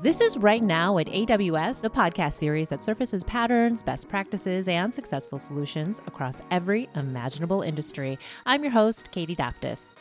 This 0.00 0.22
is 0.22 0.38
Right 0.38 0.62
Now 0.62 0.96
at 0.96 1.08
AWS, 1.08 1.82
the 1.82 1.90
podcast 1.90 2.32
series 2.32 2.70
that 2.70 2.82
surfaces 2.82 3.22
patterns, 3.24 3.82
best 3.82 4.08
practices, 4.08 4.66
and 4.66 4.94
successful 4.94 5.38
solutions 5.38 6.00
across 6.06 6.40
every 6.50 6.88
imaginable 6.94 7.60
industry. 7.60 8.18
I'm 8.46 8.62
your 8.62 8.72
host, 8.72 9.10
Katie 9.10 9.36
Daptis. 9.36 9.92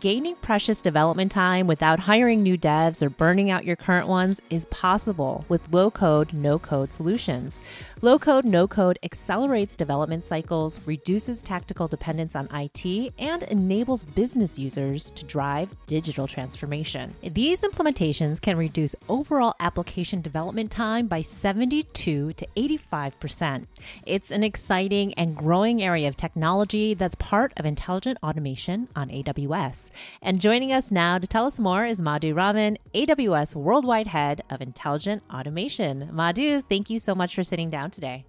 Gaining 0.00 0.34
precious 0.42 0.80
development 0.80 1.30
time 1.30 1.68
without 1.68 2.00
hiring 2.00 2.42
new 2.42 2.58
devs 2.58 3.02
or 3.02 3.08
burning 3.08 3.52
out 3.52 3.64
your 3.64 3.76
current 3.76 4.08
ones 4.08 4.42
is 4.50 4.64
possible 4.64 5.44
with 5.48 5.72
low 5.72 5.92
code, 5.92 6.32
no 6.32 6.58
code 6.58 6.92
solutions. 6.92 7.62
Low 8.02 8.18
code, 8.18 8.44
no 8.44 8.66
code 8.66 8.98
accelerates 9.04 9.76
development 9.76 10.24
cycles, 10.24 10.84
reduces 10.88 11.40
tactical 11.40 11.86
dependence 11.86 12.34
on 12.34 12.48
IT, 12.52 13.12
and 13.16 13.44
enables 13.44 14.02
business 14.02 14.58
users 14.58 15.08
to 15.12 15.24
drive 15.24 15.68
digital 15.86 16.26
transformation. 16.26 17.14
These 17.22 17.60
implementations 17.60 18.40
can 18.40 18.56
reduce 18.56 18.96
overall 19.08 19.54
application 19.60 20.20
development 20.20 20.72
time 20.72 21.06
by 21.06 21.22
72 21.22 22.32
to 22.32 22.46
85%. 22.56 23.66
It's 24.04 24.32
an 24.32 24.42
exciting 24.42 25.14
and 25.14 25.36
growing 25.36 25.80
area 25.80 26.08
of 26.08 26.16
technology 26.16 26.94
that's 26.94 27.14
part 27.14 27.52
of 27.56 27.64
intelligent 27.64 28.18
automation 28.24 28.88
on 28.96 29.10
AWS. 29.10 29.75
And 30.22 30.40
joining 30.40 30.72
us 30.72 30.90
now 30.90 31.18
to 31.18 31.26
tell 31.26 31.46
us 31.46 31.58
more 31.58 31.86
is 31.86 32.00
Madhu 32.00 32.34
Raman, 32.34 32.78
AWS 32.94 33.54
Worldwide 33.54 34.06
Head 34.08 34.42
of 34.50 34.60
Intelligent 34.60 35.22
Automation. 35.32 36.08
Madhu, 36.12 36.62
thank 36.62 36.90
you 36.90 36.98
so 36.98 37.14
much 37.14 37.34
for 37.34 37.44
sitting 37.44 37.70
down 37.70 37.90
today. 37.90 38.24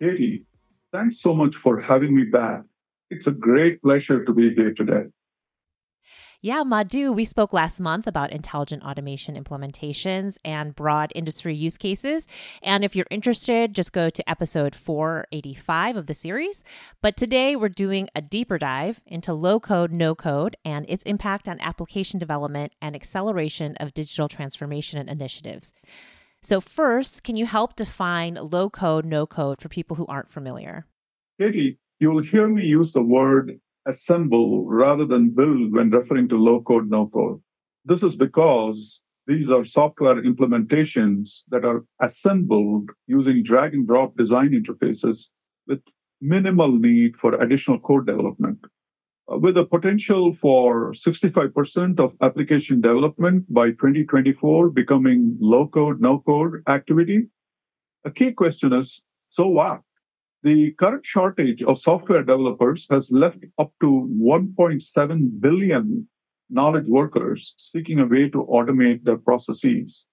Katie, 0.00 0.44
thanks 0.92 1.20
so 1.20 1.34
much 1.34 1.56
for 1.56 1.80
having 1.80 2.14
me 2.14 2.24
back. 2.24 2.62
It's 3.10 3.26
a 3.26 3.32
great 3.32 3.82
pleasure 3.82 4.24
to 4.24 4.32
be 4.32 4.54
here 4.54 4.72
today. 4.74 5.06
Yeah, 6.40 6.62
Madhu, 6.62 7.12
we 7.12 7.24
spoke 7.24 7.52
last 7.52 7.80
month 7.80 8.06
about 8.06 8.30
intelligent 8.30 8.84
automation 8.84 9.34
implementations 9.34 10.36
and 10.44 10.72
broad 10.72 11.10
industry 11.16 11.52
use 11.52 11.76
cases. 11.76 12.28
And 12.62 12.84
if 12.84 12.94
you're 12.94 13.08
interested, 13.10 13.74
just 13.74 13.90
go 13.92 14.08
to 14.08 14.30
episode 14.30 14.76
485 14.76 15.96
of 15.96 16.06
the 16.06 16.14
series. 16.14 16.62
But 17.02 17.16
today 17.16 17.56
we're 17.56 17.68
doing 17.68 18.08
a 18.14 18.22
deeper 18.22 18.56
dive 18.56 19.00
into 19.04 19.32
low 19.32 19.58
code, 19.58 19.90
no 19.90 20.14
code, 20.14 20.56
and 20.64 20.86
its 20.88 21.02
impact 21.02 21.48
on 21.48 21.58
application 21.58 22.20
development 22.20 22.72
and 22.80 22.94
acceleration 22.94 23.74
of 23.80 23.92
digital 23.92 24.28
transformation 24.28 25.08
initiatives. 25.08 25.74
So, 26.40 26.60
first, 26.60 27.24
can 27.24 27.34
you 27.34 27.46
help 27.46 27.74
define 27.74 28.34
low 28.40 28.70
code, 28.70 29.04
no 29.04 29.26
code 29.26 29.60
for 29.60 29.68
people 29.68 29.96
who 29.96 30.06
aren't 30.06 30.30
familiar? 30.30 30.86
Katie, 31.40 31.80
you 31.98 32.12
will 32.12 32.22
hear 32.22 32.46
me 32.46 32.64
use 32.64 32.92
the 32.92 33.02
word 33.02 33.58
assemble 33.88 34.66
rather 34.66 35.06
than 35.06 35.30
build 35.30 35.72
when 35.72 35.90
referring 35.90 36.28
to 36.28 36.36
low 36.36 36.60
code, 36.62 36.88
no 36.90 37.08
code. 37.08 37.40
This 37.84 38.02
is 38.02 38.16
because 38.16 39.00
these 39.26 39.50
are 39.50 39.64
software 39.64 40.22
implementations 40.22 41.40
that 41.48 41.64
are 41.64 41.84
assembled 42.00 42.90
using 43.06 43.42
drag 43.42 43.74
and 43.74 43.86
drop 43.86 44.16
design 44.16 44.50
interfaces 44.50 45.26
with 45.66 45.80
minimal 46.20 46.72
need 46.78 47.16
for 47.16 47.34
additional 47.34 47.78
code 47.80 48.06
development. 48.06 48.58
Uh, 49.32 49.38
with 49.38 49.56
a 49.56 49.64
potential 49.64 50.34
for 50.34 50.92
65% 50.92 52.00
of 52.00 52.14
application 52.22 52.80
development 52.80 53.44
by 53.52 53.70
2024 53.70 54.70
becoming 54.70 55.36
low 55.40 55.66
code, 55.66 56.00
no 56.00 56.20
code 56.20 56.62
activity, 56.68 57.28
a 58.04 58.10
key 58.10 58.32
question 58.32 58.72
is 58.72 59.02
so 59.30 59.46
what? 59.46 59.80
The 60.44 60.70
current 60.72 61.04
shortage 61.04 61.64
of 61.64 61.80
software 61.80 62.22
developers 62.22 62.86
has 62.90 63.10
left 63.10 63.44
up 63.58 63.72
to 63.80 64.08
1.7 64.22 65.40
billion 65.40 66.08
knowledge 66.48 66.88
workers 66.88 67.54
seeking 67.58 67.98
a 67.98 68.06
way 68.06 68.28
to 68.30 68.44
automate 68.44 69.02
their 69.02 69.16
processes. 69.16 70.04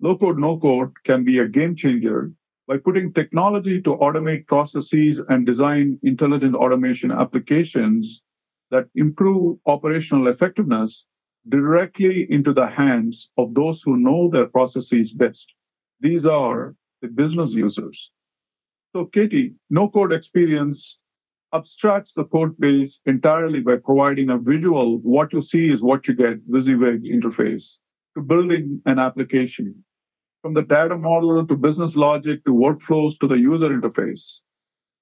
Low 0.00 0.18
code, 0.18 0.38
no 0.38 0.58
code 0.58 0.92
can 1.04 1.24
be 1.24 1.38
a 1.38 1.48
game 1.48 1.76
changer 1.76 2.32
by 2.68 2.76
putting 2.76 3.14
technology 3.14 3.80
to 3.80 3.96
automate 3.96 4.46
processes 4.46 5.22
and 5.30 5.46
design 5.46 5.98
intelligent 6.02 6.54
automation 6.54 7.10
applications 7.10 8.20
that 8.70 8.88
improve 8.94 9.58
operational 9.64 10.28
effectiveness 10.28 11.06
directly 11.48 12.26
into 12.30 12.52
the 12.52 12.66
hands 12.66 13.30
of 13.38 13.54
those 13.54 13.80
who 13.82 13.96
know 13.96 14.28
their 14.28 14.46
processes 14.46 15.10
best. 15.10 15.54
These 16.00 16.26
are 16.26 16.74
the 17.00 17.08
business 17.08 17.52
users. 17.52 18.10
So, 18.94 19.06
Katie, 19.06 19.54
no 19.70 19.88
code 19.88 20.12
experience 20.12 21.00
abstracts 21.52 22.14
the 22.14 22.26
code 22.26 22.56
base 22.60 23.00
entirely 23.06 23.58
by 23.58 23.74
providing 23.74 24.30
a 24.30 24.38
visual, 24.38 24.98
what 25.00 25.32
you 25.32 25.42
see 25.42 25.68
is 25.68 25.82
what 25.82 26.06
you 26.06 26.14
get, 26.14 26.48
WYSIWYG 26.48 27.02
interface 27.12 27.78
to 28.14 28.22
building 28.22 28.80
an 28.86 29.00
application. 29.00 29.82
From 30.42 30.54
the 30.54 30.62
data 30.62 30.96
model 30.96 31.44
to 31.44 31.56
business 31.56 31.96
logic 31.96 32.44
to 32.44 32.52
workflows 32.52 33.18
to 33.18 33.26
the 33.26 33.36
user 33.36 33.70
interface. 33.70 34.38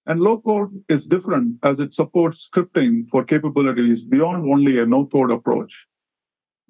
And 0.06 0.20
low 0.20 0.41
code 0.41 0.70
is 0.88 1.04
different 1.04 1.58
as 1.62 1.78
it 1.78 1.92
supports 1.92 2.48
scripting 2.48 3.06
for 3.10 3.22
capabilities 3.22 4.06
beyond 4.06 4.50
only 4.50 4.78
a 4.78 4.86
no 4.86 5.04
code 5.04 5.31
approach. 5.31 5.86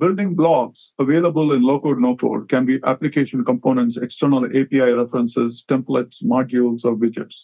Building 0.03 0.35
blocks 0.35 0.95
available 0.99 1.53
in 1.53 1.63
low-code, 1.63 2.01
no-code 2.01 2.49
can 2.49 2.67
be 2.67 2.81
application 2.85 3.45
components, 3.45 3.97
external 3.97 4.45
API 4.47 4.91
references, 5.01 5.65
templates, 5.69 6.25
modules, 6.25 6.85
or 6.85 6.97
widgets. 6.97 7.43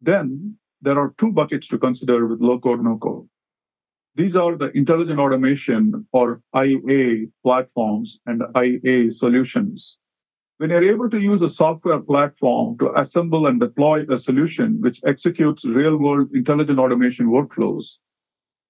Then 0.00 0.56
there 0.80 0.96
are 0.96 1.12
two 1.18 1.32
buckets 1.32 1.66
to 1.66 1.76
consider 1.76 2.28
with 2.28 2.40
low-code, 2.40 2.84
no-code. 2.84 3.28
These 4.14 4.36
are 4.36 4.54
the 4.54 4.70
intelligent 4.76 5.18
automation 5.18 6.06
or 6.12 6.40
IA 6.54 7.26
platforms 7.42 8.20
and 8.26 8.44
IA 8.54 9.10
solutions. 9.10 9.98
When 10.58 10.70
you're 10.70 10.92
able 10.92 11.10
to 11.10 11.18
use 11.18 11.42
a 11.42 11.48
software 11.48 11.98
platform 11.98 12.78
to 12.78 12.96
assemble 12.96 13.48
and 13.48 13.58
deploy 13.58 14.06
a 14.08 14.18
solution 14.18 14.80
which 14.80 15.00
executes 15.04 15.64
real 15.64 15.96
world 15.96 16.28
intelligent 16.32 16.78
automation 16.78 17.26
workflows, 17.26 17.96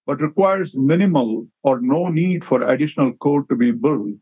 but 0.08 0.22
requires 0.22 0.74
minimal 0.74 1.46
or 1.64 1.82
no 1.82 2.08
need 2.08 2.42
for 2.42 2.62
additional 2.62 3.12
code 3.16 3.46
to 3.50 3.54
be 3.54 3.70
built. 3.70 4.16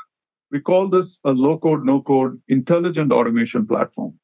We 0.50 0.58
call 0.58 0.88
this 0.88 1.20
a 1.24 1.30
low 1.30 1.58
code, 1.60 1.84
no 1.84 2.02
code 2.02 2.42
intelligent 2.48 3.12
automation 3.12 3.68
platform. 3.68 4.18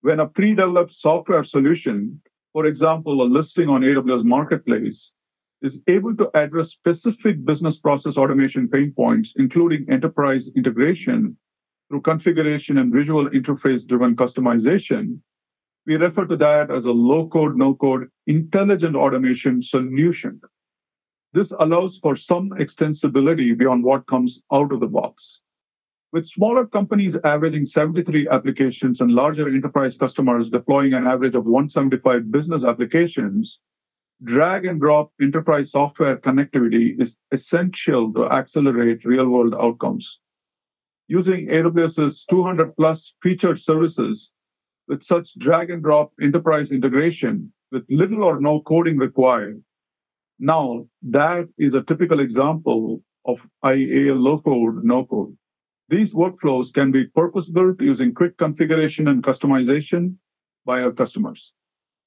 When 0.00 0.18
a 0.18 0.26
pre 0.26 0.56
developed 0.56 0.92
software 0.92 1.44
solution, 1.44 2.20
for 2.52 2.66
example, 2.66 3.22
a 3.22 3.28
listing 3.38 3.68
on 3.68 3.82
AWS 3.82 4.24
Marketplace, 4.24 5.12
is 5.62 5.80
able 5.86 6.16
to 6.16 6.28
address 6.34 6.70
specific 6.70 7.44
business 7.44 7.78
process 7.78 8.16
automation 8.16 8.68
pain 8.68 8.92
points, 8.96 9.34
including 9.36 9.86
enterprise 9.88 10.50
integration 10.56 11.36
through 11.88 12.00
configuration 12.00 12.78
and 12.78 12.92
visual 12.92 13.30
interface 13.30 13.86
driven 13.86 14.16
customization, 14.16 15.20
we 15.88 15.96
refer 15.96 16.26
to 16.26 16.36
that 16.36 16.70
as 16.70 16.84
a 16.84 16.90
low 16.90 17.26
code, 17.28 17.56
no 17.56 17.74
code 17.74 18.10
intelligent 18.26 18.94
automation 18.94 19.62
solution. 19.62 20.38
This 21.32 21.50
allows 21.58 21.98
for 22.02 22.14
some 22.14 22.50
extensibility 22.50 23.56
beyond 23.56 23.82
what 23.84 24.06
comes 24.06 24.42
out 24.52 24.70
of 24.70 24.80
the 24.80 24.86
box. 24.86 25.40
With 26.12 26.28
smaller 26.28 26.66
companies 26.66 27.16
averaging 27.24 27.64
73 27.64 28.28
applications 28.28 29.00
and 29.00 29.12
larger 29.12 29.48
enterprise 29.48 29.96
customers 29.96 30.50
deploying 30.50 30.92
an 30.92 31.06
average 31.06 31.34
of 31.34 31.46
175 31.46 32.30
business 32.30 32.64
applications, 32.64 33.58
drag 34.24 34.66
and 34.66 34.78
drop 34.78 35.10
enterprise 35.22 35.70
software 35.70 36.18
connectivity 36.18 37.00
is 37.00 37.16
essential 37.32 38.12
to 38.12 38.26
accelerate 38.26 39.06
real 39.06 39.28
world 39.28 39.54
outcomes. 39.58 40.18
Using 41.06 41.48
AWS's 41.48 42.26
200 42.28 42.76
plus 42.76 43.14
featured 43.22 43.58
services, 43.58 44.30
with 44.88 45.02
such 45.02 45.38
drag 45.38 45.70
and 45.70 45.82
drop 45.82 46.12
enterprise 46.20 46.72
integration 46.72 47.52
with 47.70 47.84
little 47.90 48.24
or 48.24 48.40
no 48.40 48.62
coding 48.62 48.96
required. 48.96 49.62
Now, 50.38 50.86
that 51.02 51.48
is 51.58 51.74
a 51.74 51.82
typical 51.82 52.20
example 52.20 53.02
of 53.26 53.38
IA 53.64 54.14
low 54.14 54.40
code, 54.40 54.82
no 54.84 55.04
code. 55.04 55.36
These 55.90 56.14
workflows 56.14 56.72
can 56.72 56.90
be 56.92 57.06
purpose 57.06 57.50
built 57.50 57.80
using 57.80 58.14
quick 58.14 58.36
configuration 58.38 59.08
and 59.08 59.22
customization 59.22 60.16
by 60.64 60.82
our 60.82 60.92
customers. 60.92 61.52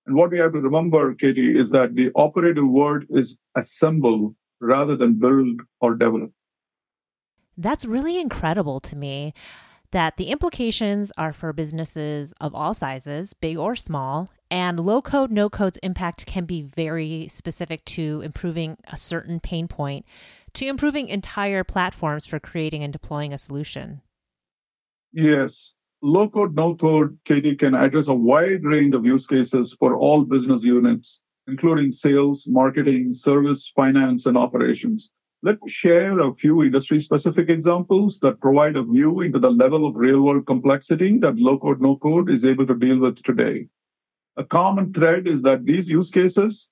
And 0.05 0.15
what 0.15 0.31
we 0.31 0.39
have 0.39 0.53
to 0.53 0.59
remember, 0.59 1.13
Katie, 1.15 1.57
is 1.59 1.69
that 1.71 1.93
the 1.93 2.09
operative 2.15 2.67
word 2.67 3.05
is 3.09 3.37
assemble 3.55 4.35
rather 4.59 4.95
than 4.95 5.19
build 5.19 5.61
or 5.79 5.95
develop. 5.95 6.31
That's 7.57 7.85
really 7.85 8.19
incredible 8.19 8.79
to 8.81 8.95
me 8.95 9.33
that 9.91 10.17
the 10.17 10.25
implications 10.25 11.11
are 11.17 11.33
for 11.33 11.53
businesses 11.53 12.33
of 12.39 12.55
all 12.55 12.73
sizes, 12.73 13.33
big 13.33 13.57
or 13.57 13.75
small, 13.75 14.29
and 14.49 14.79
low 14.79 15.01
code, 15.01 15.31
no 15.31 15.49
code's 15.49 15.79
impact 15.81 16.25
can 16.25 16.45
be 16.45 16.61
very 16.61 17.27
specific 17.29 17.85
to 17.85 18.21
improving 18.21 18.77
a 18.91 18.97
certain 18.97 19.39
pain 19.39 19.67
point 19.67 20.05
to 20.53 20.67
improving 20.67 21.07
entire 21.07 21.63
platforms 21.63 22.25
for 22.25 22.39
creating 22.39 22.83
and 22.83 22.91
deploying 22.91 23.33
a 23.33 23.37
solution. 23.37 24.01
Yes. 25.13 25.73
Low 26.01 26.29
code, 26.29 26.55
no 26.55 26.75
code, 26.75 27.17
Katie 27.25 27.55
can 27.55 27.75
address 27.75 28.07
a 28.07 28.13
wide 28.13 28.63
range 28.63 28.95
of 28.95 29.05
use 29.05 29.27
cases 29.27 29.75
for 29.79 29.95
all 29.95 30.23
business 30.23 30.63
units, 30.63 31.19
including 31.47 31.91
sales, 31.91 32.45
marketing, 32.47 33.13
service, 33.13 33.71
finance, 33.75 34.25
and 34.25 34.37
operations. 34.37 35.11
Let 35.43 35.59
me 35.63 35.71
share 35.71 36.19
a 36.19 36.35
few 36.35 36.61
industry 36.61 36.99
specific 36.99 37.49
examples 37.49 38.19
that 38.19 38.39
provide 38.39 38.75
a 38.75 38.83
view 38.83 39.21
into 39.21 39.39
the 39.39 39.49
level 39.49 39.87
of 39.87 39.95
real 39.95 40.21
world 40.21 40.45
complexity 40.45 41.17
that 41.17 41.35
low 41.35 41.57
code, 41.57 41.81
no 41.81 41.95
code 41.95 42.29
is 42.29 42.45
able 42.45 42.67
to 42.67 42.75
deal 42.75 42.99
with 42.99 43.23
today. 43.23 43.67
A 44.37 44.43
common 44.43 44.93
thread 44.93 45.27
is 45.27 45.41
that 45.41 45.65
these 45.65 45.89
use 45.89 46.11
cases, 46.11 46.69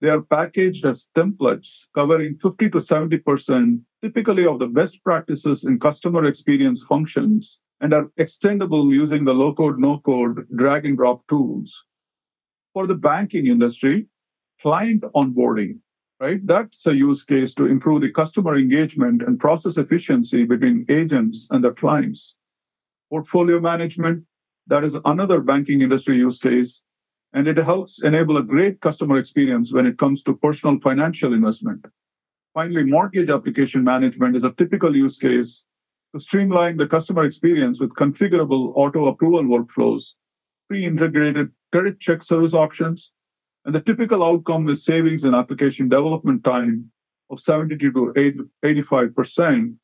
they 0.00 0.08
are 0.08 0.22
packaged 0.22 0.84
as 0.86 1.06
templates 1.16 1.86
covering 1.94 2.36
50 2.42 2.70
to 2.70 2.78
70% 2.78 3.80
typically 4.02 4.44
of 4.44 4.58
the 4.58 4.66
best 4.66 5.04
practices 5.04 5.62
in 5.62 5.78
customer 5.78 6.24
experience 6.24 6.82
functions 6.82 7.60
and 7.80 7.94
are 7.94 8.10
extendable 8.18 8.90
using 8.90 9.24
the 9.24 9.32
low 9.32 9.54
code, 9.54 9.78
no 9.78 10.00
code 10.00 10.48
drag 10.56 10.84
and 10.84 10.96
drop 10.96 11.24
tools. 11.28 11.84
For 12.72 12.88
the 12.88 12.94
banking 12.94 13.46
industry, 13.46 14.08
client 14.60 15.02
onboarding 15.14 15.78
right? 16.20 16.46
That's 16.46 16.86
a 16.86 16.94
use 16.94 17.24
case 17.24 17.54
to 17.54 17.64
improve 17.64 18.02
the 18.02 18.12
customer 18.12 18.56
engagement 18.56 19.22
and 19.26 19.40
process 19.40 19.78
efficiency 19.78 20.44
between 20.44 20.84
agents 20.88 21.48
and 21.50 21.64
their 21.64 21.72
clients. 21.72 22.34
Portfolio 23.08 23.58
management, 23.58 24.22
that 24.66 24.84
is 24.84 24.96
another 25.06 25.40
banking 25.40 25.80
industry 25.80 26.18
use 26.18 26.38
case, 26.38 26.82
and 27.32 27.48
it 27.48 27.56
helps 27.56 28.02
enable 28.02 28.36
a 28.36 28.42
great 28.42 28.80
customer 28.80 29.16
experience 29.16 29.72
when 29.72 29.86
it 29.86 29.96
comes 29.98 30.22
to 30.24 30.34
personal 30.34 30.78
financial 30.80 31.32
investment. 31.32 31.84
Finally, 32.52 32.84
mortgage 32.84 33.30
application 33.30 33.82
management 33.82 34.36
is 34.36 34.44
a 34.44 34.52
typical 34.58 34.94
use 34.94 35.16
case 35.16 35.64
to 36.12 36.20
streamline 36.20 36.76
the 36.76 36.86
customer 36.86 37.24
experience 37.24 37.80
with 37.80 37.94
configurable 37.94 38.72
auto 38.74 39.06
approval 39.06 39.44
workflows, 39.44 40.14
pre 40.68 40.84
integrated 40.84 41.48
credit 41.72 41.98
check 42.00 42.22
service 42.22 42.52
options, 42.52 43.12
and 43.64 43.74
the 43.74 43.80
typical 43.80 44.24
outcome 44.24 44.68
is 44.68 44.84
savings 44.84 45.24
in 45.24 45.34
application 45.34 45.88
development 45.88 46.44
time 46.44 46.90
of 47.30 47.40
70 47.40 47.76
to 47.78 48.40
85%. 48.64 49.74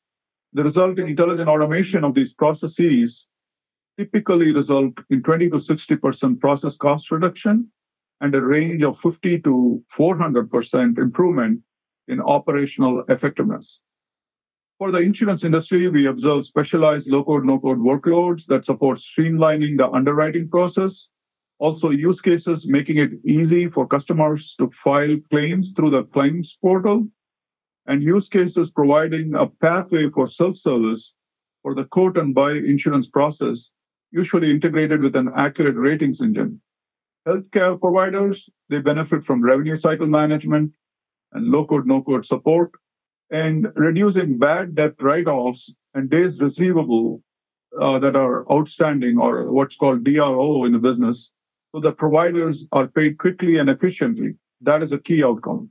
The 0.52 0.64
resulting 0.64 1.08
intelligent 1.08 1.48
automation 1.48 2.02
of 2.04 2.14
these 2.14 2.32
processes 2.32 3.26
typically 3.98 4.52
result 4.52 4.94
in 5.10 5.22
20 5.22 5.50
to 5.50 5.56
60% 5.56 6.40
process 6.40 6.76
cost 6.76 7.10
reduction 7.10 7.70
and 8.20 8.34
a 8.34 8.40
range 8.40 8.82
of 8.82 8.98
50 8.98 9.40
to 9.40 9.82
400% 9.94 10.98
improvement 10.98 11.60
in 12.08 12.20
operational 12.20 13.04
effectiveness. 13.08 13.80
For 14.78 14.90
the 14.90 14.98
insurance 14.98 15.44
industry, 15.44 15.88
we 15.88 16.06
observe 16.06 16.46
specialized 16.46 17.10
low-code, 17.10 17.44
no-code 17.44 17.78
workloads 17.78 18.46
that 18.46 18.66
support 18.66 18.98
streamlining 18.98 19.76
the 19.78 19.88
underwriting 19.88 20.48
process 20.48 21.08
also, 21.58 21.88
use 21.90 22.20
cases 22.20 22.68
making 22.68 22.98
it 22.98 23.12
easy 23.24 23.68
for 23.68 23.86
customers 23.86 24.54
to 24.58 24.68
file 24.70 25.16
claims 25.30 25.72
through 25.72 25.90
the 25.90 26.04
claims 26.04 26.58
portal, 26.60 27.08
and 27.86 28.02
use 28.02 28.28
cases 28.28 28.70
providing 28.70 29.34
a 29.34 29.46
pathway 29.46 30.10
for 30.10 30.26
self-service 30.26 31.14
for 31.62 31.74
the 31.74 31.84
quote 31.86 32.18
and 32.18 32.34
buy 32.34 32.52
insurance 32.52 33.08
process, 33.08 33.70
usually 34.10 34.50
integrated 34.50 35.00
with 35.00 35.16
an 35.16 35.30
accurate 35.34 35.76
ratings 35.76 36.20
engine. 36.20 36.60
Healthcare 37.26 37.80
providers, 37.80 38.50
they 38.68 38.80
benefit 38.80 39.24
from 39.24 39.42
revenue 39.42 39.76
cycle 39.76 40.06
management 40.06 40.72
and 41.32 41.46
low-code, 41.46 41.86
no-code 41.86 42.26
support, 42.26 42.70
and 43.30 43.66
reducing 43.76 44.38
bad 44.38 44.74
debt 44.74 44.92
write-offs 45.00 45.72
and 45.94 46.10
days 46.10 46.38
receivable 46.38 47.22
uh, 47.80 47.98
that 47.98 48.14
are 48.14 48.50
outstanding 48.52 49.18
or 49.18 49.50
what's 49.50 49.76
called 49.76 50.04
DRO 50.04 50.66
in 50.66 50.72
the 50.72 50.78
business 50.78 51.32
so 51.76 51.80
that 51.80 51.98
providers 51.98 52.66
are 52.72 52.86
paid 52.88 53.18
quickly 53.18 53.58
and 53.58 53.68
efficiently. 53.68 54.34
That 54.62 54.82
is 54.82 54.92
a 54.92 54.98
key 54.98 55.22
outcome. 55.22 55.70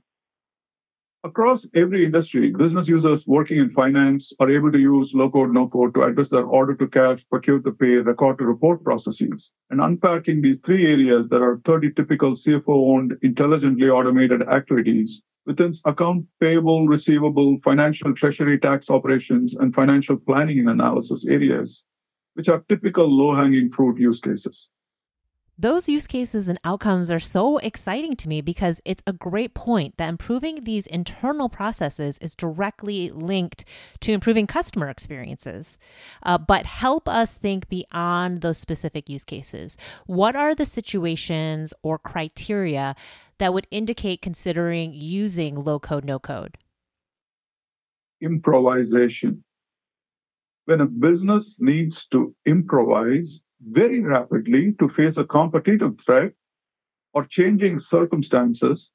Across 1.24 1.66
every 1.74 2.04
industry, 2.04 2.52
business 2.56 2.86
users 2.86 3.26
working 3.26 3.58
in 3.58 3.70
finance 3.70 4.32
are 4.38 4.48
able 4.48 4.70
to 4.70 4.78
use 4.78 5.12
low 5.14 5.28
code, 5.28 5.52
no 5.52 5.66
code 5.66 5.94
to 5.94 6.04
address 6.04 6.30
their 6.30 6.44
order 6.44 6.76
to 6.76 6.86
cash, 6.86 7.26
procure 7.28 7.58
to 7.58 7.72
pay, 7.72 7.96
record 7.96 8.38
to 8.38 8.44
report 8.44 8.84
processes. 8.84 9.50
And 9.70 9.80
unpacking 9.80 10.42
these 10.42 10.60
three 10.60 10.86
areas, 10.86 11.26
there 11.28 11.42
are 11.42 11.60
30 11.64 11.90
typical 11.96 12.34
CFO 12.34 12.94
owned, 12.94 13.16
intelligently 13.22 13.88
automated 13.88 14.42
activities 14.42 15.20
within 15.44 15.72
account 15.86 16.24
payable, 16.38 16.86
receivable, 16.86 17.56
financial 17.64 18.14
treasury 18.14 18.60
tax 18.60 18.90
operations, 18.90 19.56
and 19.56 19.74
financial 19.74 20.16
planning 20.18 20.60
and 20.60 20.68
analysis 20.68 21.26
areas, 21.26 21.82
which 22.34 22.48
are 22.48 22.62
typical 22.68 23.08
low 23.08 23.34
hanging 23.34 23.68
fruit 23.72 23.98
use 23.98 24.20
cases 24.20 24.68
those 25.58 25.88
use 25.88 26.06
cases 26.06 26.48
and 26.48 26.60
outcomes 26.64 27.10
are 27.10 27.18
so 27.18 27.56
exciting 27.58 28.14
to 28.16 28.28
me 28.28 28.42
because 28.42 28.80
it's 28.84 29.02
a 29.06 29.12
great 29.12 29.54
point 29.54 29.96
that 29.96 30.08
improving 30.08 30.64
these 30.64 30.86
internal 30.86 31.48
processes 31.48 32.18
is 32.18 32.34
directly 32.34 33.10
linked 33.10 33.64
to 34.00 34.12
improving 34.12 34.46
customer 34.46 34.90
experiences. 34.90 35.78
Uh, 36.22 36.36
but 36.36 36.66
help 36.66 37.08
us 37.08 37.38
think 37.38 37.70
beyond 37.70 38.42
those 38.42 38.58
specific 38.58 39.08
use 39.08 39.24
cases. 39.24 39.78
What 40.04 40.36
are 40.36 40.54
the 40.54 40.66
situations 40.66 41.72
or 41.82 41.98
criteria 41.98 42.94
that 43.38 43.54
would 43.54 43.66
indicate 43.70 44.20
considering 44.20 44.92
using 44.92 45.64
low 45.64 45.78
code, 45.78 46.04
no 46.04 46.18
code? 46.18 46.58
Improvisation. 48.20 49.42
When 50.66 50.80
a 50.82 50.86
business 50.86 51.56
needs 51.60 52.06
to 52.08 52.34
improvise, 52.44 53.40
very 53.60 54.00
rapidly 54.00 54.74
to 54.78 54.88
face 54.88 55.16
a 55.16 55.24
competitive 55.24 55.98
threat 56.04 56.32
or 57.14 57.24
changing 57.24 57.78
circumstances, 57.78 58.90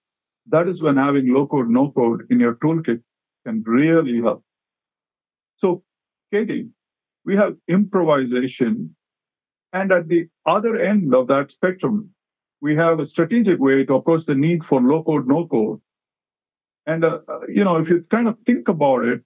that 0.47 0.67
is 0.67 0.81
when 0.81 0.97
having 0.97 1.33
low 1.33 1.47
code, 1.47 1.69
no 1.69 1.91
code 1.91 2.27
in 2.29 2.39
your 2.39 2.55
toolkit 2.55 3.01
can 3.45 3.63
really 3.65 4.21
help. 4.21 4.43
So, 5.57 5.83
Katie, 6.31 6.69
we 7.25 7.35
have 7.35 7.55
improvisation. 7.67 8.95
And 9.73 9.91
at 9.91 10.07
the 10.07 10.27
other 10.45 10.77
end 10.77 11.15
of 11.15 11.27
that 11.27 11.51
spectrum, 11.51 12.09
we 12.61 12.75
have 12.75 12.99
a 12.99 13.05
strategic 13.05 13.59
way 13.59 13.85
to 13.85 13.95
approach 13.95 14.25
the 14.25 14.35
need 14.35 14.63
for 14.63 14.81
low 14.81 15.03
code, 15.03 15.27
no 15.27 15.47
code. 15.47 15.79
And, 16.85 17.05
uh, 17.05 17.19
you 17.47 17.63
know, 17.63 17.77
if 17.77 17.89
you 17.89 18.01
kind 18.09 18.27
of 18.27 18.37
think 18.45 18.67
about 18.67 19.05
it, 19.05 19.21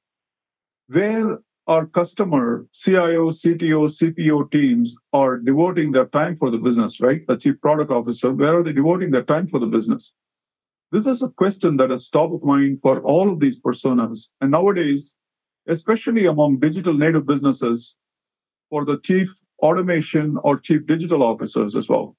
where 0.87 1.39
our 1.67 1.87
customer 1.87 2.67
CIO, 2.73 3.29
CTO, 3.31 3.87
CPO 3.89 4.51
teams 4.51 4.95
are 5.13 5.37
devoting 5.37 5.91
their 5.91 6.05
time 6.05 6.35
for 6.35 6.51
the 6.51 6.57
business, 6.57 7.01
right? 7.01 7.25
The 7.27 7.37
chief 7.37 7.59
product 7.61 7.91
officer, 7.91 8.31
where 8.31 8.59
are 8.59 8.63
they 8.63 8.73
devoting 8.73 9.11
their 9.11 9.23
time 9.23 9.47
for 9.47 9.59
the 9.59 9.65
business? 9.65 10.11
This 10.91 11.07
is 11.07 11.23
a 11.23 11.29
question 11.29 11.77
that 11.77 11.91
is 11.91 12.09
top 12.09 12.31
of 12.31 12.43
mind 12.43 12.79
for 12.81 13.01
all 13.01 13.31
of 13.31 13.39
these 13.39 13.59
personas. 13.59 14.27
And 14.41 14.51
nowadays, 14.51 15.15
especially 15.67 16.25
among 16.27 16.59
digital 16.59 16.93
native 16.93 17.25
businesses, 17.25 17.95
for 18.69 18.85
the 18.85 18.99
chief 18.99 19.29
automation 19.61 20.37
or 20.43 20.59
chief 20.59 20.85
digital 20.85 21.23
officers 21.23 21.75
as 21.75 21.89
well. 21.89 22.15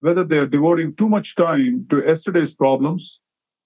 Whether 0.00 0.24
they 0.24 0.38
are 0.38 0.46
devoting 0.46 0.94
too 0.94 1.08
much 1.08 1.36
time 1.36 1.86
to 1.90 2.02
yesterday's 2.04 2.54
problems, 2.54 3.20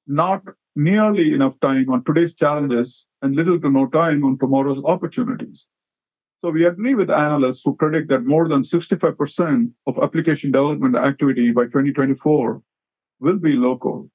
not 0.07 0.43
nearly 0.77 1.33
enough 1.33 1.59
time 1.61 1.89
on 1.91 2.05
today's 2.05 2.35
challenges, 2.35 3.07
and 3.23 3.35
little 3.35 3.61
to 3.61 3.71
no 3.71 3.87
time 3.87 4.25
on 4.25 4.39
tomorrow's 4.39 4.83
opportunities. 4.85 5.67
So 6.45 6.51
we 6.51 6.67
agree 6.67 6.95
with 6.95 7.09
analysts 7.11 7.63
who 7.65 7.75
predict 7.75 8.09
that 8.09 8.27
more 8.27 8.49
than 8.49 8.63
65% 8.63 9.71
of 9.87 9.99
application 10.03 10.51
development 10.51 10.95
activity 10.95 11.53
by 11.53 11.65
2024 11.65 12.61
will 13.21 13.39
be 13.39 13.53
low 13.53 13.79
code. 13.79 14.11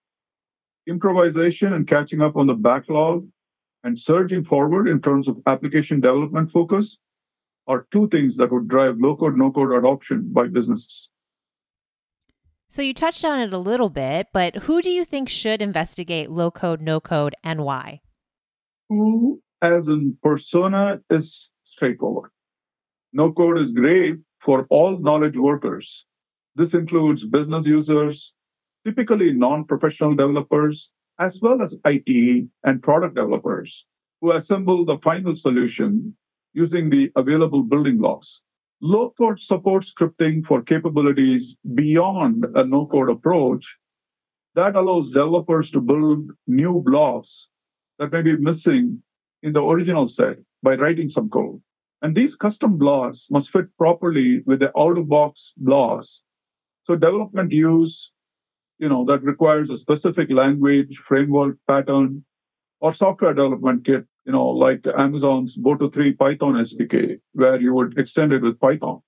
Improvisation 0.85 1.73
and 1.73 1.87
catching 1.87 2.21
up 2.21 2.35
on 2.35 2.45
the 2.45 2.53
backlog 2.53 3.27
and 3.83 3.99
surging 3.99 4.43
forward 4.43 4.87
in 4.87 5.01
terms 5.01 5.27
of 5.27 5.39
application 5.47 6.01
development 6.01 6.51
focus 6.51 6.99
are 7.67 7.87
two 7.91 8.07
things 8.09 8.35
that 8.37 8.51
would 8.51 8.67
drive 8.67 8.97
low 8.99 9.15
code, 9.15 9.37
no 9.37 9.51
code 9.51 9.71
adoption 9.71 10.31
by 10.31 10.47
businesses. 10.47 11.09
So 12.69 12.81
you 12.81 12.93
touched 12.93 13.25
on 13.25 13.39
it 13.39 13.51
a 13.51 13.57
little 13.57 13.89
bit, 13.89 14.27
but 14.31 14.55
who 14.55 14.81
do 14.81 14.91
you 14.91 15.03
think 15.03 15.27
should 15.27 15.61
investigate 15.61 16.29
low 16.29 16.51
code, 16.51 16.81
no 16.81 16.99
code, 16.99 17.35
and 17.43 17.63
why? 17.63 18.01
who 18.89 19.41
as 19.61 19.87
a 19.87 19.97
persona 20.23 20.99
is 21.09 21.49
straightforward. 21.63 22.31
No 23.13 23.31
code 23.31 23.59
is 23.59 23.71
great 23.71 24.15
for 24.39 24.65
all 24.69 24.97
knowledge 24.97 25.37
workers. 25.37 26.05
This 26.55 26.73
includes 26.73 27.25
business 27.25 27.67
users, 27.67 28.33
typically 28.85 29.31
non-professional 29.31 30.15
developers, 30.15 30.91
as 31.19 31.39
well 31.41 31.61
as 31.61 31.77
IT 31.85 32.47
and 32.63 32.83
product 32.83 33.15
developers 33.15 33.85
who 34.21 34.31
assemble 34.31 34.85
the 34.85 34.97
final 34.99 35.35
solution 35.35 36.15
using 36.53 36.89
the 36.89 37.11
available 37.15 37.63
building 37.63 37.97
blocks. 37.97 38.41
Low 38.81 39.13
code 39.17 39.41
supports 39.41 39.93
scripting 39.93 40.45
for 40.45 40.61
capabilities 40.61 41.57
beyond 41.75 42.45
a 42.55 42.63
no 42.63 42.85
code 42.85 43.09
approach 43.09 43.77
that 44.55 44.75
allows 44.75 45.09
developers 45.09 45.69
to 45.71 45.81
build 45.81 46.31
new 46.47 46.81
blocks 46.85 47.49
that 47.97 48.11
may 48.11 48.21
be 48.21 48.37
missing 48.37 49.03
in 49.43 49.51
the 49.51 49.61
original 49.61 50.07
set 50.07 50.37
by 50.63 50.75
writing 50.75 51.09
some 51.09 51.29
code. 51.29 51.61
And 52.01 52.15
these 52.15 52.35
custom 52.35 52.77
blocks 52.77 53.27
must 53.29 53.51
fit 53.51 53.65
properly 53.77 54.41
with 54.45 54.59
the 54.59 54.71
out 54.77 54.97
of 54.97 55.09
box 55.09 55.53
blocks. 55.57 56.21
So 56.85 56.95
development 56.95 57.51
use, 57.51 58.11
you 58.77 58.87
know, 58.87 59.03
that 59.05 59.23
requires 59.23 59.69
a 59.69 59.77
specific 59.77 60.31
language, 60.31 60.97
framework, 61.05 61.57
pattern 61.67 62.23
or 62.79 62.93
software 62.93 63.33
development 63.33 63.85
kit, 63.85 64.05
you 64.25 64.31
know, 64.31 64.47
like 64.49 64.85
Amazon's 64.97 65.57
Boto 65.57 65.91
3 65.91 66.13
Python 66.13 66.53
SDK, 66.53 67.19
where 67.33 67.59
you 67.59 67.73
would 67.73 67.97
extend 67.97 68.33
it 68.33 68.41
with 68.41 68.59
Python. 68.59 69.01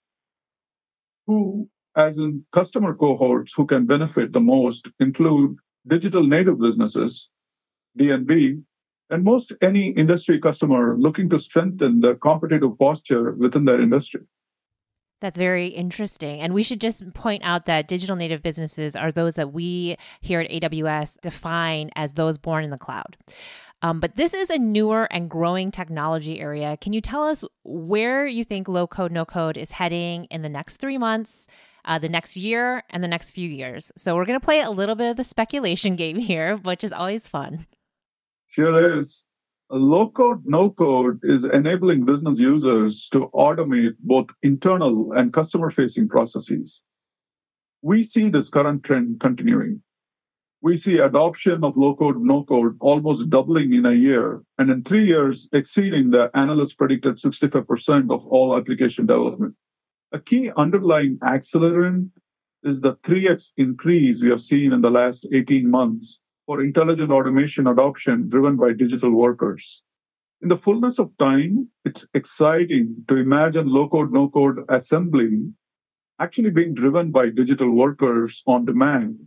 Who, 1.27 1.69
as 1.95 2.17
in 2.17 2.45
customer 2.53 2.95
cohorts 2.95 3.53
who 3.55 3.65
can 3.65 3.85
benefit 3.85 4.33
the 4.33 4.39
most, 4.39 4.87
include 4.99 5.57
digital 5.87 6.25
native 6.25 6.59
businesses, 6.59 7.29
DNB, 7.99 8.63
and 9.09 9.23
most 9.23 9.51
any 9.61 9.89
industry 9.89 10.39
customer 10.39 10.97
looking 10.97 11.29
to 11.29 11.39
strengthen 11.39 11.99
their 11.99 12.15
competitive 12.15 12.77
posture 12.79 13.33
within 13.33 13.65
their 13.65 13.81
industry. 13.81 14.21
That's 15.19 15.37
very 15.37 15.67
interesting. 15.67 16.39
And 16.41 16.51
we 16.51 16.63
should 16.63 16.81
just 16.81 17.13
point 17.13 17.43
out 17.45 17.67
that 17.67 17.87
digital 17.87 18.15
native 18.15 18.41
businesses 18.41 18.95
are 18.95 19.11
those 19.11 19.35
that 19.35 19.53
we 19.53 19.97
here 20.21 20.39
at 20.39 20.49
AWS 20.49 21.21
define 21.21 21.91
as 21.95 22.13
those 22.13 22.39
born 22.39 22.63
in 22.63 22.71
the 22.71 22.77
cloud. 22.77 23.17
Um, 23.81 23.99
but 23.99 24.15
this 24.15 24.33
is 24.33 24.49
a 24.49 24.59
newer 24.59 25.07
and 25.11 25.29
growing 25.29 25.71
technology 25.71 26.39
area. 26.39 26.77
Can 26.77 26.93
you 26.93 27.01
tell 27.01 27.23
us 27.23 27.43
where 27.63 28.27
you 28.27 28.43
think 28.43 28.67
low 28.67 28.85
code, 28.85 29.11
no 29.11 29.25
code 29.25 29.57
is 29.57 29.71
heading 29.71 30.25
in 30.25 30.43
the 30.43 30.49
next 30.49 30.77
three 30.77 30.97
months, 30.97 31.47
uh, 31.85 31.97
the 31.97 32.09
next 32.09 32.37
year, 32.37 32.83
and 32.91 33.03
the 33.03 33.07
next 33.07 33.31
few 33.31 33.49
years? 33.49 33.91
So 33.97 34.15
we're 34.15 34.25
going 34.25 34.39
to 34.39 34.45
play 34.45 34.61
a 34.61 34.69
little 34.69 34.95
bit 34.95 35.09
of 35.09 35.17
the 35.17 35.23
speculation 35.23 35.95
game 36.03 36.17
here, 36.17 36.57
which 36.57 36.83
is 36.83 36.93
always 36.93 37.27
fun. 37.27 37.65
Sure 38.49 38.99
is. 38.99 39.23
Low 39.73 40.09
code, 40.09 40.43
no 40.45 40.69
code 40.69 41.21
is 41.23 41.45
enabling 41.45 42.03
business 42.03 42.37
users 42.37 43.07
to 43.13 43.29
automate 43.33 43.95
both 44.01 44.27
internal 44.43 45.13
and 45.13 45.31
customer 45.31 45.71
facing 45.71 46.09
processes. 46.09 46.81
We 47.81 48.03
see 48.03 48.29
this 48.29 48.49
current 48.49 48.83
trend 48.83 49.21
continuing. 49.21 49.81
We 50.63 50.77
see 50.77 50.99
adoption 50.99 51.63
of 51.63 51.75
low 51.75 51.95
code, 51.95 52.21
no 52.21 52.43
code 52.43 52.77
almost 52.81 53.31
doubling 53.31 53.73
in 53.73 53.87
a 53.87 53.93
year, 53.93 54.43
and 54.59 54.69
in 54.69 54.83
three 54.83 55.07
years 55.07 55.49
exceeding 55.53 56.11
the 56.11 56.29
analysts 56.35 56.75
predicted 56.75 57.15
65% 57.15 58.13
of 58.13 58.27
all 58.27 58.55
application 58.55 59.07
development. 59.07 59.55
A 60.11 60.19
key 60.19 60.51
underlying 60.55 61.17
accelerant 61.23 62.11
is 62.61 62.79
the 62.79 62.93
3x 62.97 63.53
increase 63.57 64.21
we 64.21 64.29
have 64.29 64.43
seen 64.43 64.71
in 64.71 64.81
the 64.81 64.91
last 64.91 65.25
18 65.33 65.67
months 65.67 66.19
for 66.45 66.61
intelligent 66.61 67.11
automation 67.11 67.65
adoption 67.65 68.29
driven 68.29 68.55
by 68.55 68.71
digital 68.71 69.09
workers. 69.09 69.81
In 70.43 70.49
the 70.49 70.57
fullness 70.57 70.99
of 70.99 71.09
time, 71.17 71.69
it's 71.85 72.05
exciting 72.13 73.03
to 73.07 73.15
imagine 73.15 73.67
low 73.67 73.89
code, 73.89 74.13
no 74.13 74.29
code 74.29 74.59
assembly 74.69 75.41
actually 76.19 76.51
being 76.51 76.75
driven 76.75 77.09
by 77.09 77.29
digital 77.29 77.71
workers 77.71 78.43
on 78.45 78.65
demand 78.65 79.17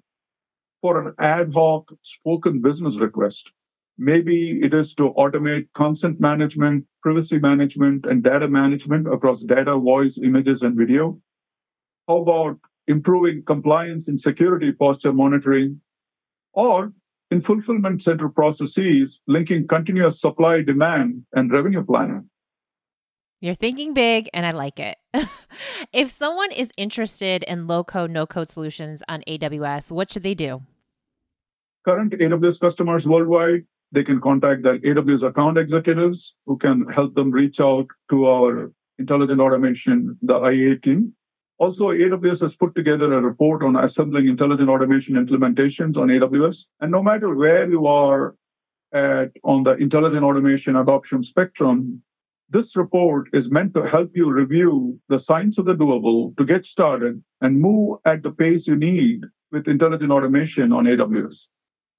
for 0.84 1.00
an 1.00 1.14
ad 1.18 1.50
hoc 1.54 1.90
spoken 2.02 2.60
business 2.60 2.96
request. 2.96 3.50
Maybe 3.96 4.60
it 4.62 4.74
is 4.74 4.92
to 4.96 5.14
automate 5.16 5.66
consent 5.74 6.20
management, 6.20 6.84
privacy 7.02 7.38
management, 7.38 8.04
and 8.04 8.22
data 8.22 8.48
management 8.48 9.10
across 9.10 9.42
data, 9.44 9.78
voice, 9.78 10.18
images, 10.22 10.60
and 10.60 10.76
video. 10.76 11.18
How 12.06 12.18
about 12.18 12.58
improving 12.86 13.44
compliance 13.46 14.08
and 14.08 14.20
security 14.20 14.72
posture 14.72 15.14
monitoring? 15.14 15.80
Or 16.52 16.92
in 17.30 17.40
fulfillment 17.40 18.02
center 18.02 18.28
processes, 18.28 19.20
linking 19.26 19.66
continuous 19.66 20.20
supply, 20.20 20.60
demand, 20.60 21.24
and 21.32 21.50
revenue 21.50 21.82
planning. 21.82 22.28
You're 23.40 23.54
thinking 23.54 23.94
big, 23.94 24.28
and 24.34 24.44
I 24.44 24.50
like 24.50 24.78
it. 24.78 24.98
if 25.94 26.10
someone 26.10 26.52
is 26.52 26.70
interested 26.76 27.42
in 27.44 27.66
low 27.66 27.84
code, 27.84 28.10
no 28.10 28.26
code 28.26 28.50
solutions 28.50 29.02
on 29.08 29.22
AWS, 29.26 29.90
what 29.90 30.10
should 30.10 30.22
they 30.22 30.34
do? 30.34 30.60
Current 31.84 32.12
AWS 32.12 32.60
customers 32.60 33.06
worldwide, 33.06 33.64
they 33.92 34.04
can 34.04 34.20
contact 34.20 34.62
their 34.62 34.78
AWS 34.78 35.22
account 35.22 35.58
executives 35.58 36.34
who 36.46 36.56
can 36.56 36.86
help 36.88 37.14
them 37.14 37.30
reach 37.30 37.60
out 37.60 37.86
to 38.10 38.26
our 38.26 38.72
intelligent 38.98 39.40
automation, 39.40 40.16
the 40.22 40.40
IA 40.40 40.78
team, 40.78 41.14
also, 41.58 41.90
AWS 41.90 42.40
has 42.40 42.56
put 42.56 42.74
together 42.74 43.12
a 43.12 43.22
report 43.22 43.62
on 43.62 43.76
assembling 43.76 44.26
intelligent 44.26 44.68
automation 44.68 45.14
implementations 45.14 45.96
on 45.96 46.08
AWS. 46.08 46.64
And 46.80 46.90
no 46.90 47.02
matter 47.02 47.32
where 47.34 47.70
you 47.70 47.86
are 47.86 48.34
at 48.92 49.30
on 49.44 49.62
the 49.62 49.74
intelligent 49.74 50.24
automation 50.24 50.76
adoption 50.76 51.22
spectrum, 51.22 52.02
this 52.50 52.74
report 52.74 53.28
is 53.32 53.50
meant 53.50 53.72
to 53.74 53.82
help 53.82 54.10
you 54.14 54.30
review 54.30 54.98
the 55.08 55.18
science 55.18 55.56
of 55.58 55.64
the 55.64 55.74
doable 55.74 56.36
to 56.36 56.44
get 56.44 56.66
started 56.66 57.22
and 57.40 57.60
move 57.60 57.98
at 58.04 58.22
the 58.22 58.32
pace 58.32 58.66
you 58.66 58.76
need 58.76 59.22
with 59.52 59.68
intelligent 59.68 60.10
automation 60.10 60.72
on 60.72 60.84
AWS. 60.84 61.46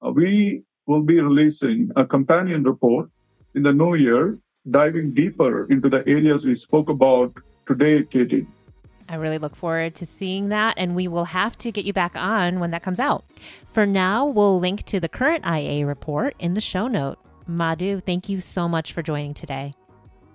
Uh, 0.06 0.12
we 0.12 0.64
will 0.86 1.02
be 1.02 1.20
releasing 1.20 1.90
a 1.96 2.06
companion 2.06 2.64
report 2.64 3.10
in 3.56 3.64
the 3.64 3.72
new 3.72 3.96
year, 3.96 4.38
diving 4.70 5.14
deeper 5.14 5.66
into 5.72 5.90
the 5.90 6.04
areas 6.08 6.46
we 6.46 6.56
spoke 6.56 6.90
about 6.90 7.34
today, 7.68 8.04
Katie. 8.04 8.46
I 9.08 9.16
really 9.16 9.38
look 9.38 9.56
forward 9.56 9.96
to 9.96 10.06
seeing 10.06 10.50
that, 10.50 10.76
and 10.78 10.96
we 10.96 11.08
will 11.08 11.26
have 11.26 11.58
to 11.60 11.72
get 11.72 11.86
you 11.86 11.94
back 11.94 12.16
on 12.16 12.60
when 12.60 12.72
that 12.72 12.84
comes 12.84 13.00
out. 13.00 13.24
For 13.72 13.86
now, 13.86 14.26
we'll 14.26 14.60
link 14.60 14.84
to 14.84 15.00
the 15.00 15.10
current 15.10 15.46
IA 15.46 15.86
report 15.86 16.36
in 16.40 16.56
the 16.56 16.62
show 16.62 16.88
note. 16.88 17.18
Madhu, 17.48 18.00
thank 18.00 18.30
you 18.30 18.42
so 18.42 18.68
much 18.68 18.94
for 18.94 19.04
joining 19.04 19.36
today. 19.36 19.74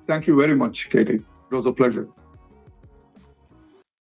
Thank 0.07 0.27
you 0.27 0.37
very 0.37 0.55
much, 0.55 0.89
Katie. 0.91 1.21
It 1.51 1.55
was 1.55 1.67
a 1.67 1.73
pleasure. 1.73 2.09